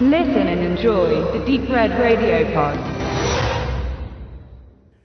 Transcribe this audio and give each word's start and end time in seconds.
Listen 0.00 0.48
and 0.48 0.60
enjoy 0.60 1.22
the 1.32 1.38
Deep 1.46 1.70
Red 1.70 1.92
Radio 1.92 2.44
Pod. 2.52 2.76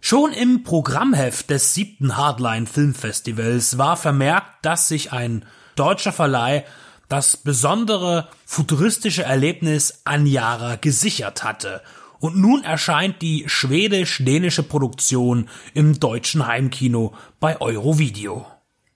Schon 0.01 0.33
im 0.33 0.63
Programmheft 0.63 1.51
des 1.51 1.75
siebten 1.75 2.17
Hardline 2.17 2.65
Filmfestivals 2.65 3.77
war 3.77 3.97
vermerkt, 3.97 4.65
dass 4.65 4.87
sich 4.87 5.13
ein 5.13 5.45
deutscher 5.75 6.11
Verleih 6.11 6.65
das 7.07 7.37
besondere 7.37 8.29
futuristische 8.47 9.21
Erlebnis 9.21 10.01
Anjara 10.05 10.77
gesichert 10.77 11.43
hatte. 11.43 11.83
Und 12.17 12.37
nun 12.37 12.63
erscheint 12.63 13.21
die 13.21 13.43
schwedisch-dänische 13.45 14.63
Produktion 14.63 15.49
im 15.75 15.99
deutschen 15.99 16.47
Heimkino 16.47 17.13
bei 17.39 17.61
Eurovideo. 17.61 18.47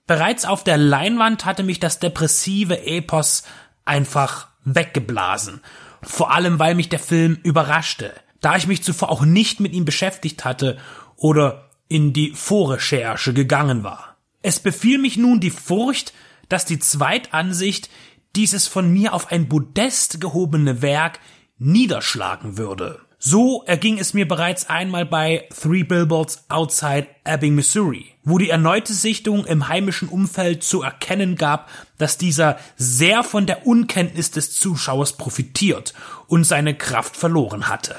Bereits 0.08 0.44
auf 0.44 0.64
der 0.64 0.76
Leinwand 0.76 1.44
hatte 1.44 1.62
mich 1.62 1.78
das 1.78 2.00
depressive 2.00 2.84
Epos 2.84 3.44
einfach 3.84 4.48
weggeblasen. 4.64 5.60
Vor 6.06 6.32
allem, 6.32 6.58
weil 6.58 6.74
mich 6.74 6.88
der 6.88 6.98
Film 6.98 7.38
überraschte, 7.42 8.12
da 8.40 8.56
ich 8.56 8.66
mich 8.66 8.82
zuvor 8.82 9.10
auch 9.10 9.24
nicht 9.24 9.60
mit 9.60 9.72
ihm 9.72 9.84
beschäftigt 9.84 10.44
hatte 10.44 10.78
oder 11.16 11.70
in 11.88 12.12
die 12.12 12.32
Vorrecherche 12.32 13.32
gegangen 13.32 13.84
war. 13.84 14.16
Es 14.42 14.60
befiel 14.60 14.98
mich 14.98 15.16
nun 15.16 15.40
die 15.40 15.50
Furcht, 15.50 16.12
dass 16.48 16.64
die 16.64 16.78
Zweitansicht 16.78 17.88
dieses 18.36 18.66
von 18.68 18.92
mir 18.92 19.14
auf 19.14 19.30
ein 19.30 19.48
Podest 19.48 20.20
gehobene 20.20 20.82
Werk 20.82 21.20
niederschlagen 21.58 22.58
würde. 22.58 23.00
So 23.26 23.62
erging 23.64 23.98
es 23.98 24.12
mir 24.12 24.28
bereits 24.28 24.68
einmal 24.68 25.06
bei 25.06 25.48
Three 25.48 25.82
Billboards 25.82 26.44
Outside 26.50 27.06
Ebbing, 27.24 27.54
Missouri, 27.54 28.14
wo 28.22 28.36
die 28.36 28.50
erneute 28.50 28.92
Sichtung 28.92 29.46
im 29.46 29.68
heimischen 29.68 30.10
Umfeld 30.10 30.62
zu 30.62 30.82
erkennen 30.82 31.36
gab, 31.36 31.70
dass 31.96 32.18
dieser 32.18 32.58
sehr 32.76 33.22
von 33.22 33.46
der 33.46 33.66
Unkenntnis 33.66 34.30
des 34.30 34.52
Zuschauers 34.52 35.14
profitiert 35.14 35.94
und 36.26 36.44
seine 36.44 36.74
Kraft 36.74 37.16
verloren 37.16 37.66
hatte. 37.66 37.96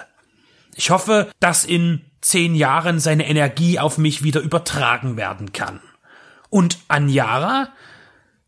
Ich 0.76 0.92
hoffe, 0.92 1.32
dass 1.40 1.66
in 1.66 2.06
zehn 2.22 2.54
Jahren 2.54 3.00
seine 3.00 3.28
Energie 3.28 3.80
auf 3.80 3.98
mich 3.98 4.22
wieder 4.22 4.42
übertragen 4.42 5.18
werden 5.18 5.54
kann. 5.54 5.80
Und 6.52 6.78
Anjara? 6.88 7.70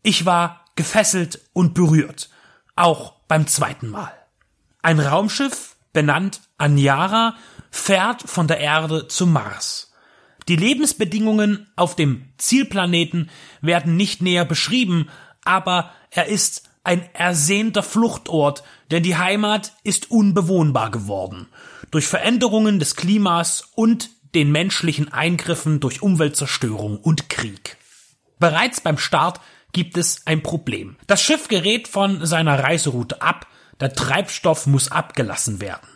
Ich 0.04 0.26
war 0.26 0.64
gefesselt 0.76 1.40
und 1.52 1.74
berührt, 1.74 2.30
auch 2.76 3.14
beim 3.26 3.48
zweiten 3.48 3.88
Mal. 3.88 4.12
Ein 4.80 5.00
Raumschiff 5.00 5.74
benannt 5.92 6.40
Anjara, 6.56 7.34
fährt 7.70 8.22
von 8.22 8.48
der 8.48 8.60
Erde 8.60 9.08
zum 9.08 9.32
Mars. 9.32 9.92
Die 10.48 10.56
Lebensbedingungen 10.56 11.68
auf 11.76 11.94
dem 11.94 12.30
Zielplaneten 12.38 13.30
werden 13.60 13.96
nicht 13.96 14.22
näher 14.22 14.46
beschrieben, 14.46 15.10
aber 15.44 15.92
er 16.10 16.26
ist 16.26 16.68
ein 16.84 17.02
ersehnter 17.14 17.82
Fluchtort, 17.82 18.62
denn 18.90 19.02
die 19.02 19.16
Heimat 19.16 19.74
ist 19.84 20.10
unbewohnbar 20.10 20.90
geworden. 20.90 21.48
Durch 21.90 22.06
Veränderungen 22.06 22.78
des 22.78 22.96
Klimas 22.96 23.70
und 23.74 24.10
den 24.34 24.50
menschlichen 24.50 25.12
Eingriffen 25.12 25.80
durch 25.80 26.02
Umweltzerstörung 26.02 26.98
und 26.98 27.28
Krieg. 27.28 27.76
Bereits 28.38 28.80
beim 28.80 28.98
Start 28.98 29.40
gibt 29.72 29.98
es 29.98 30.26
ein 30.26 30.42
Problem. 30.42 30.96
Das 31.06 31.20
Schiff 31.20 31.48
gerät 31.48 31.88
von 31.88 32.24
seiner 32.24 32.62
Reiseroute 32.62 33.20
ab, 33.20 33.46
der 33.80 33.92
Treibstoff 33.92 34.66
muss 34.66 34.90
abgelassen 34.90 35.60
werden. 35.60 35.88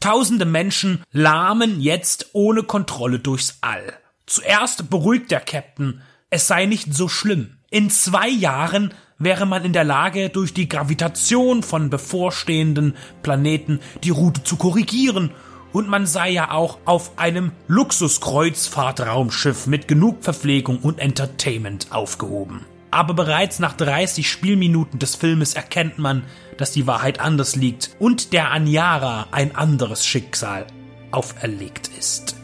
Tausende 0.00 0.44
Menschen 0.44 1.02
lahmen 1.12 1.80
jetzt 1.80 2.30
ohne 2.32 2.64
Kontrolle 2.64 3.20
durchs 3.20 3.58
All. 3.60 3.92
Zuerst 4.26 4.90
beruhigt 4.90 5.30
der 5.30 5.40
Captain, 5.40 6.02
es 6.30 6.48
sei 6.48 6.66
nicht 6.66 6.94
so 6.94 7.08
schlimm. 7.08 7.58
In 7.70 7.88
zwei 7.90 8.28
Jahren 8.28 8.92
wäre 9.18 9.46
man 9.46 9.64
in 9.64 9.72
der 9.72 9.84
Lage, 9.84 10.28
durch 10.28 10.52
die 10.54 10.68
Gravitation 10.68 11.62
von 11.62 11.88
bevorstehenden 11.90 12.96
Planeten 13.22 13.78
die 14.02 14.10
Route 14.10 14.42
zu 14.42 14.56
korrigieren 14.56 15.30
und 15.72 15.88
man 15.88 16.06
sei 16.06 16.30
ja 16.30 16.50
auch 16.50 16.78
auf 16.84 17.18
einem 17.18 17.52
Luxuskreuzfahrtraumschiff 17.68 19.66
mit 19.66 19.86
genug 19.88 20.24
Verpflegung 20.24 20.78
und 20.78 20.98
Entertainment 20.98 21.92
aufgehoben 21.92 22.66
aber 22.92 23.14
bereits 23.14 23.58
nach 23.58 23.72
30 23.72 24.30
Spielminuten 24.30 25.00
des 25.00 25.16
Filmes 25.16 25.54
erkennt 25.54 25.98
man, 25.98 26.22
dass 26.58 26.72
die 26.72 26.86
Wahrheit 26.86 27.18
anders 27.20 27.56
liegt 27.56 27.96
und 27.98 28.32
der 28.34 28.52
Anjara 28.52 29.26
ein 29.32 29.56
anderes 29.56 30.06
Schicksal 30.06 30.66
auferlegt 31.10 31.90
ist. 31.98 32.36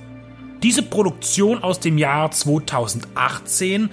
Diese 0.62 0.82
Produktion 0.82 1.62
aus 1.62 1.78
dem 1.80 1.98
Jahr 1.98 2.30
2018 2.30 3.90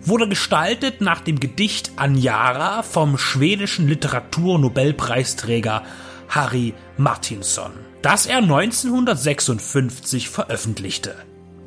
wurde 0.00 0.28
gestaltet 0.28 1.02
nach 1.02 1.20
dem 1.20 1.38
Gedicht 1.38 1.92
Anjara 1.96 2.82
vom 2.82 3.18
schwedischen 3.18 3.86
Literaturnobelpreisträger 3.86 5.82
Harry 6.30 6.72
Martinson, 6.96 7.72
das 8.00 8.24
er 8.26 8.38
1956 8.38 10.30
veröffentlichte. 10.30 11.14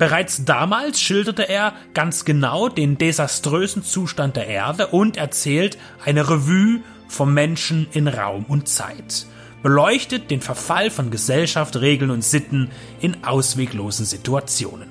Bereits 0.02 0.44
damals 0.44 1.00
schilderte 1.00 1.48
er 1.48 1.74
ganz 1.94 2.24
genau 2.24 2.68
den 2.68 2.98
desaströsen 2.98 3.84
Zustand 3.84 4.34
der 4.34 4.48
Erde 4.48 4.88
und 4.88 5.16
erzählt 5.16 5.78
eine 6.04 6.28
Revue 6.28 6.80
vom 7.06 7.32
Menschen 7.32 7.86
in 7.92 8.08
Raum 8.08 8.44
und 8.48 8.68
Zeit, 8.68 9.26
beleuchtet 9.62 10.28
den 10.32 10.40
Verfall 10.40 10.90
von 10.90 11.12
Gesellschaft, 11.12 11.76
Regeln 11.76 12.10
und 12.10 12.24
Sitten 12.24 12.72
in 13.00 13.22
ausweglosen 13.22 14.04
Situationen. 14.04 14.88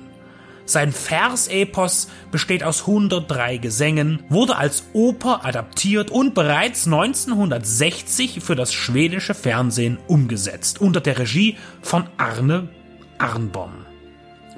Sein 0.64 0.92
Versepos 0.92 2.08
besteht 2.30 2.64
aus 2.64 2.80
103 2.88 3.58
Gesängen, 3.58 4.22
wurde 4.30 4.56
als 4.56 4.84
Oper 4.94 5.44
adaptiert 5.44 6.10
und 6.10 6.32
bereits 6.32 6.86
1960 6.86 8.40
für 8.42 8.56
das 8.56 8.72
schwedische 8.72 9.34
Fernsehen 9.34 9.98
umgesetzt, 10.06 10.80
unter 10.80 11.02
der 11.02 11.18
Regie 11.18 11.58
von 11.82 12.08
Arne 12.16 12.70
Arnbom. 13.18 13.81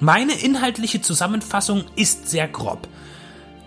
Meine 0.01 0.33
inhaltliche 0.35 1.01
Zusammenfassung 1.01 1.85
ist 1.97 2.29
sehr 2.29 2.49
grob. 2.49 2.89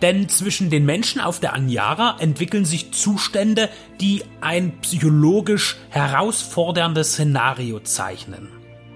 Denn 0.02 0.30
zwischen 0.30 0.70
den 0.70 0.86
Menschen 0.86 1.22
auf 1.22 1.40
der 1.40 1.54
Anjara 1.54 2.18
entwickeln 2.20 2.66
sich 2.66 2.92
Zustände, 2.92 3.70
die 4.00 4.24
ein 4.42 4.80
psychologisch 4.82 5.78
herausforderndes 5.90 7.14
Szenario 7.14 7.80
zeichnen. 7.80 8.50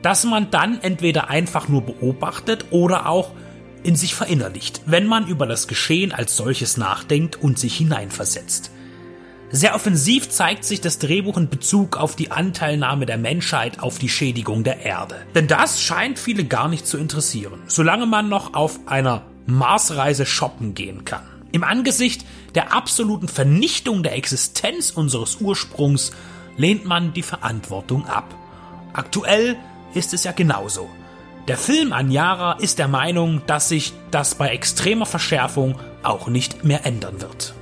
Das 0.04 0.24
man 0.26 0.52
dann 0.52 0.80
entweder 0.82 1.30
einfach 1.30 1.68
nur 1.68 1.82
beobachtet 1.82 2.66
oder 2.72 3.08
auch 3.08 3.32
in 3.84 3.96
sich 3.96 4.14
verinnerlicht, 4.14 4.82
wenn 4.86 5.08
man 5.08 5.28
über 5.28 5.48
das 5.48 5.68
Geschehen 5.68 6.12
als 6.12 6.38
solches 6.38 6.78
nachdenkt 6.78 7.36
und 7.36 7.58
sich 7.58 7.76
hineinversetzt. 7.78 8.72
Sehr 9.54 9.76
offensiv 9.76 10.30
zeigt 10.30 10.64
sich 10.64 10.80
das 10.80 10.98
Drehbuch 10.98 11.36
in 11.36 11.50
Bezug 11.50 11.98
auf 11.98 12.16
die 12.16 12.32
Anteilnahme 12.32 13.06
der 13.06 13.18
Menschheit 13.18 13.82
auf 13.82 14.00
die 14.00 14.08
Schädigung 14.08 14.64
der 14.64 14.86
Erde. 14.86 15.16
Denn 15.36 15.48
das 15.48 15.82
scheint 15.82 16.20
viele 16.20 16.46
gar 16.46 16.70
nicht 16.70 16.88
zu 16.88 16.98
interessieren, 16.98 17.60
solange 17.68 18.06
man 18.06 18.30
noch 18.30 18.54
auf 18.54 18.80
einer 18.86 19.24
Marsreise 19.48 20.26
shoppen 20.26 20.74
gehen 20.74 21.04
kann. 21.04 21.24
Im 21.52 21.66
Angesicht 21.66 22.26
der 22.56 22.74
absoluten 22.74 23.28
Vernichtung 23.28 24.04
der 24.04 24.16
Existenz 24.16 24.92
unseres 24.92 25.42
Ursprungs 25.42 26.14
lehnt 26.56 26.86
man 26.86 27.12
die 27.12 27.24
Verantwortung 27.24 28.06
ab. 28.06 28.34
Aktuell 28.94 29.58
ist 29.94 30.14
es 30.14 30.24
ja 30.24 30.32
genauso. 30.32 30.90
Der 31.50 31.58
Film 31.58 31.92
Anjara 31.92 32.54
ist 32.54 32.80
der 32.80 32.88
Meinung, 32.88 33.42
dass 33.48 33.68
sich 33.68 33.92
das 34.12 34.36
bei 34.36 34.50
extremer 34.50 35.06
Verschärfung 35.06 35.78
auch 36.04 36.28
nicht 36.28 36.64
mehr 36.64 36.86
ändern 36.86 37.20
wird. 37.20 37.54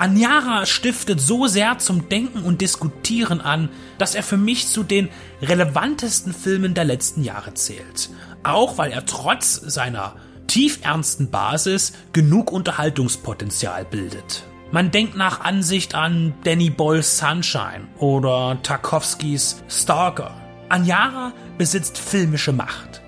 Anjara 0.00 0.64
stiftet 0.64 1.20
so 1.20 1.46
sehr 1.46 1.76
zum 1.76 2.08
Denken 2.08 2.42
und 2.42 2.62
Diskutieren 2.62 3.42
an, 3.42 3.68
dass 3.98 4.14
er 4.14 4.22
für 4.22 4.38
mich 4.38 4.66
zu 4.68 4.82
den 4.82 5.10
relevantesten 5.42 6.32
Filmen 6.32 6.72
der 6.72 6.84
letzten 6.84 7.22
Jahre 7.22 7.52
zählt. 7.52 8.08
Auch 8.42 8.78
weil 8.78 8.92
er 8.92 9.04
trotz 9.04 9.56
seiner 9.56 10.16
tiefernsten 10.46 11.30
Basis 11.30 11.92
genug 12.14 12.50
Unterhaltungspotenzial 12.50 13.84
bildet. 13.84 14.44
Man 14.72 14.90
denkt 14.90 15.16
nach 15.16 15.40
Ansicht 15.42 15.94
an 15.94 16.32
Danny 16.44 16.70
Boyles 16.70 17.18
Sunshine 17.18 17.86
oder 17.98 18.58
Tarkovskis 18.62 19.62
Stalker. 19.68 20.34
Anjara 20.70 21.34
besitzt 21.58 21.98
filmische 21.98 22.52
Macht. 22.52 23.02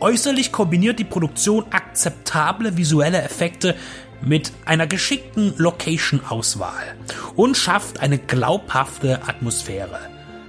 Äußerlich 0.00 0.50
kombiniert 0.50 0.98
die 0.98 1.04
Produktion 1.04 1.66
akzeptable 1.70 2.76
visuelle 2.76 3.22
Effekte 3.22 3.76
mit 4.22 4.52
einer 4.64 4.86
geschickten 4.86 5.54
Location-Auswahl 5.56 6.94
und 7.36 7.56
schafft 7.56 8.00
eine 8.00 8.18
glaubhafte 8.18 9.20
Atmosphäre. 9.26 9.98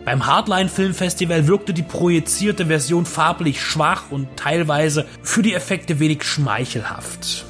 Beim 0.03 0.25
Hardline 0.25 0.69
Filmfestival 0.69 1.47
wirkte 1.47 1.73
die 1.73 1.83
projizierte 1.83 2.65
Version 2.65 3.05
farblich 3.05 3.61
schwach 3.61 4.05
und 4.09 4.27
teilweise 4.35 5.05
für 5.21 5.43
die 5.43 5.53
Effekte 5.53 5.99
wenig 5.99 6.23
schmeichelhaft. 6.23 7.45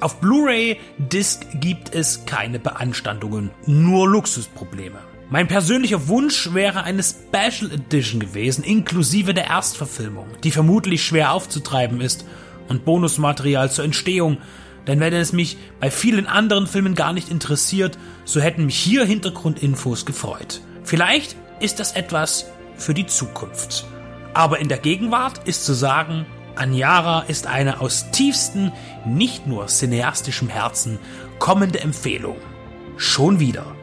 Auf 0.00 0.20
Blu-ray 0.20 0.78
Disc 0.98 1.46
gibt 1.54 1.94
es 1.94 2.24
keine 2.24 2.58
Beanstandungen, 2.58 3.50
nur 3.66 4.08
Luxusprobleme. 4.08 4.98
Mein 5.30 5.46
persönlicher 5.46 6.08
Wunsch 6.08 6.54
wäre 6.54 6.84
eine 6.84 7.02
Special 7.02 7.70
Edition 7.70 8.18
gewesen, 8.18 8.64
inklusive 8.64 9.34
der 9.34 9.46
Erstverfilmung, 9.46 10.26
die 10.42 10.50
vermutlich 10.50 11.04
schwer 11.04 11.32
aufzutreiben 11.32 12.00
ist 12.00 12.24
und 12.68 12.84
Bonusmaterial 12.84 13.70
zur 13.70 13.84
Entstehung 13.84 14.38
denn 14.88 14.98
wenn 14.98 15.12
es 15.12 15.32
mich 15.32 15.58
bei 15.78 15.90
vielen 15.90 16.26
anderen 16.26 16.66
Filmen 16.66 16.96
gar 16.96 17.12
nicht 17.12 17.28
interessiert, 17.28 17.98
so 18.24 18.40
hätten 18.40 18.66
mich 18.66 18.78
hier 18.78 19.04
Hintergrundinfos 19.04 20.06
gefreut. 20.06 20.60
Vielleicht 20.82 21.36
ist 21.60 21.78
das 21.78 21.92
etwas 21.92 22.46
für 22.76 22.94
die 22.94 23.06
Zukunft. 23.06 23.84
Aber 24.34 24.58
in 24.58 24.68
der 24.68 24.78
Gegenwart 24.78 25.46
ist 25.46 25.64
zu 25.64 25.74
sagen, 25.74 26.26
Anjara 26.56 27.20
ist 27.28 27.46
eine 27.46 27.80
aus 27.80 28.10
tiefstem, 28.10 28.72
nicht 29.06 29.46
nur 29.46 29.66
cineastischem 29.66 30.48
Herzen 30.48 30.98
kommende 31.38 31.80
Empfehlung. 31.80 32.36
Schon 32.96 33.38
wieder. 33.38 33.77